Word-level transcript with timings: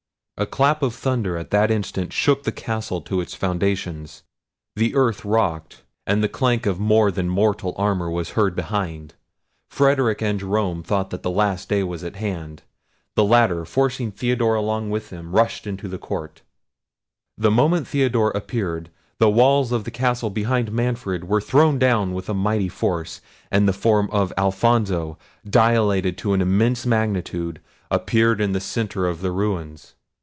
A 0.37 0.47
clap 0.47 0.81
of 0.81 0.95
thunder 0.95 1.37
at 1.37 1.51
that 1.51 1.69
instant 1.69 2.11
shook 2.11 2.41
the 2.45 2.51
castle 2.51 2.99
to 3.01 3.21
its 3.21 3.35
foundations; 3.35 4.23
the 4.75 4.95
earth 4.95 5.23
rocked, 5.23 5.83
and 6.07 6.23
the 6.23 6.27
clank 6.27 6.65
of 6.65 6.79
more 6.79 7.11
than 7.11 7.29
mortal 7.29 7.75
armour 7.77 8.09
was 8.09 8.31
heard 8.31 8.55
behind. 8.55 9.13
Frederic 9.69 10.19
and 10.19 10.39
Jerome 10.39 10.81
thought 10.81 11.11
the 11.11 11.29
last 11.29 11.69
day 11.69 11.83
was 11.83 12.03
at 12.03 12.15
hand. 12.15 12.63
The 13.13 13.23
latter, 13.23 13.65
forcing 13.65 14.11
Theodore 14.11 14.55
along 14.55 14.89
with 14.89 15.11
them, 15.11 15.31
rushed 15.31 15.67
into 15.67 15.87
the 15.87 15.99
court. 15.99 16.41
The 17.37 17.51
moment 17.51 17.87
Theodore 17.87 18.31
appeared, 18.31 18.89
the 19.19 19.29
walls 19.29 19.71
of 19.71 19.83
the 19.83 19.91
castle 19.91 20.31
behind 20.31 20.71
Manfred 20.71 21.25
were 21.25 21.39
thrown 21.39 21.77
down 21.77 22.15
with 22.15 22.29
a 22.29 22.33
mighty 22.33 22.67
force, 22.69 23.21
and 23.51 23.67
the 23.67 23.73
form 23.73 24.09
of 24.11 24.33
Alfonso, 24.39 25.19
dilated 25.47 26.17
to 26.17 26.33
an 26.33 26.41
immense 26.41 26.83
magnitude, 26.83 27.61
appeared 27.91 28.41
in 28.41 28.53
the 28.53 28.59
centre 28.59 29.05
of 29.05 29.21
the 29.21 29.31
ruins. 29.31 29.93